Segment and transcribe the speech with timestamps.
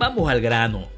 [0.00, 0.88] Vamos al grano.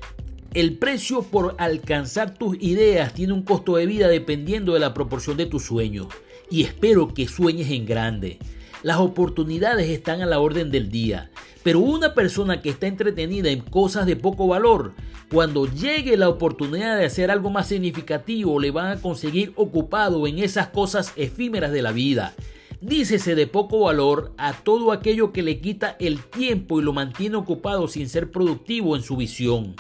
[0.55, 5.37] El precio por alcanzar tus ideas tiene un costo de vida dependiendo de la proporción
[5.37, 6.07] de tus sueños.
[6.49, 8.39] Y espero que sueñes en grande.
[8.85, 11.33] Las oportunidades están a la orden del día.
[11.65, 14.93] Pero una persona que está entretenida en cosas de poco valor,
[15.33, 20.39] cuando llegue la oportunidad de hacer algo más significativo, le van a conseguir ocupado en
[20.39, 22.35] esas cosas efímeras de la vida.
[22.83, 27.37] Dícese de poco valor a todo aquello que le quita el tiempo y lo mantiene
[27.37, 29.77] ocupado sin ser productivo en su visión.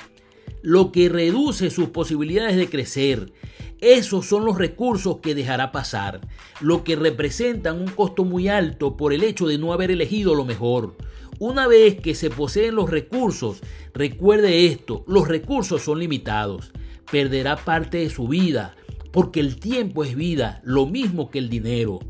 [0.62, 3.33] Lo que reduce sus posibilidades de crecer.
[3.80, 6.20] Esos son los recursos que dejará pasar,
[6.60, 10.45] lo que representan un costo muy alto por el hecho de no haber elegido lo
[10.45, 10.95] mejor.
[11.41, 13.62] Una vez que se poseen los recursos,
[13.95, 16.71] recuerde esto, los recursos son limitados.
[17.10, 18.77] Perderá parte de su vida,
[19.12, 22.01] porque el tiempo es vida, lo mismo que el dinero.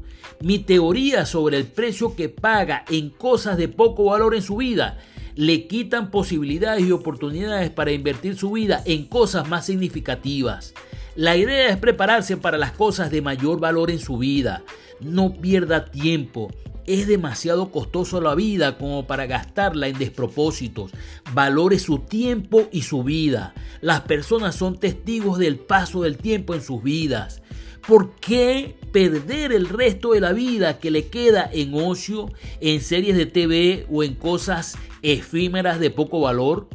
[0.40, 4.98] Mi teoría sobre el precio que paga en cosas de poco valor en su vida
[5.34, 10.74] le quitan posibilidades y oportunidades para invertir su vida en cosas más significativas.
[11.14, 14.62] La idea es prepararse para las cosas de mayor valor en su vida.
[15.00, 16.50] No pierda tiempo.
[16.86, 20.90] Es demasiado costoso la vida como para gastarla en despropósitos.
[21.32, 23.54] Valore su tiempo y su vida.
[23.80, 27.42] Las personas son testigos del paso del tiempo en sus vidas.
[27.86, 32.30] ¿Por qué perder el resto de la vida que le queda en ocio,
[32.60, 36.68] en series de TV o en cosas efímeras de poco valor?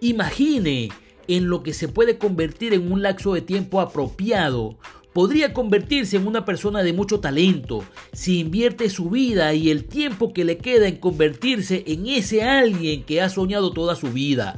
[0.00, 0.90] Imagine
[1.28, 4.78] en lo que se puede convertir en un lapso de tiempo apropiado
[5.16, 10.34] podría convertirse en una persona de mucho talento si invierte su vida y el tiempo
[10.34, 14.56] que le queda en convertirse en ese alguien que ha soñado toda su vida.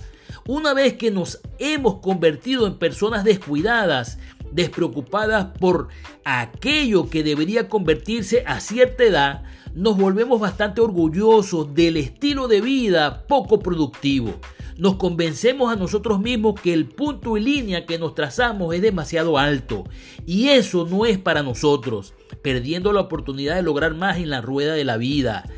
[0.48, 4.18] Una vez que nos hemos convertido en personas descuidadas,
[4.50, 5.90] despreocupadas por
[6.24, 9.44] aquello que debería convertirse a cierta edad,
[9.76, 14.40] nos volvemos bastante orgullosos del estilo de vida poco productivo.
[14.78, 19.36] Nos convencemos a nosotros mismos que el punto y línea que nos trazamos es demasiado
[19.36, 19.82] alto
[20.24, 24.74] y eso no es para nosotros, perdiendo la oportunidad de lograr más en la rueda
[24.74, 25.50] de la vida.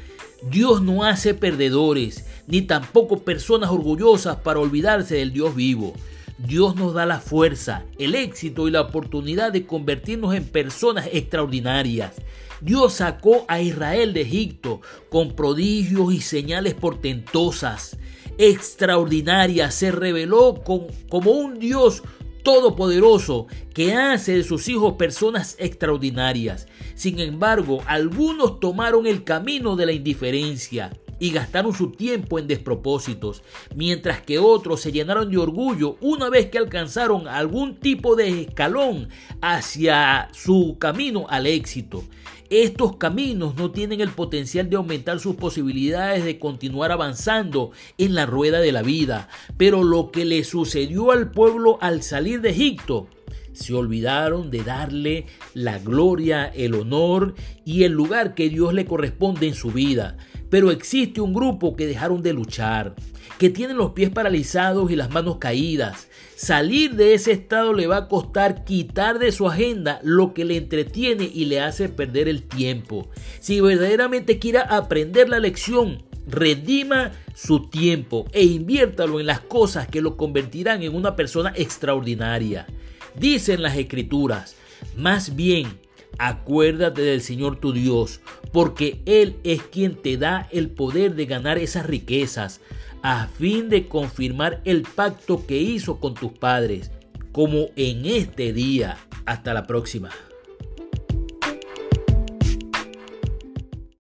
[0.51, 5.93] Dios no hace perdedores, ni tampoco personas orgullosas para olvidarse del Dios vivo.
[6.39, 12.15] Dios nos da la fuerza, el éxito y la oportunidad de convertirnos en personas extraordinarias.
[12.63, 14.81] Dios sacó a Israel de Egipto
[15.11, 17.99] con prodigios y señales portentosas,
[18.41, 19.75] extraordinarias.
[19.75, 22.03] Se reveló como un Dios
[22.43, 26.67] todopoderoso que hace de sus hijos personas extraordinarias.
[26.95, 30.91] Sin embargo, algunos tomaron el camino de la indiferencia
[31.21, 33.43] y gastaron su tiempo en despropósitos,
[33.77, 39.09] mientras que otros se llenaron de orgullo una vez que alcanzaron algún tipo de escalón
[39.41, 42.03] hacia su camino al éxito.
[42.49, 48.27] Estos caminos no tienen el potencial de aumentar sus posibilidades de continuar avanzando en la
[48.27, 53.07] rueda de la vida, pero lo que le sucedió al pueblo al salir de Egipto
[53.53, 59.47] se olvidaron de darle la gloria, el honor y el lugar que Dios le corresponde
[59.47, 60.17] en su vida.
[60.51, 62.95] Pero existe un grupo que dejaron de luchar,
[63.39, 66.09] que tienen los pies paralizados y las manos caídas.
[66.37, 70.57] Salir de ese estado le va a costar quitar de su agenda lo que le
[70.57, 73.09] entretiene y le hace perder el tiempo.
[73.39, 80.03] Si verdaderamente quiera aprender la lección, redima su tiempo e inviértalo en las cosas que
[80.03, 82.67] lo convertirán en una persona extraordinaria.
[83.15, 84.57] Dicen las escrituras,
[84.97, 85.79] más bien
[86.19, 88.21] acuérdate del Señor tu Dios,
[88.53, 92.61] porque Él es quien te da el poder de ganar esas riquezas,
[93.03, 96.91] a fin de confirmar el pacto que hizo con tus padres,
[97.33, 98.99] como en este día.
[99.27, 100.11] Hasta la próxima.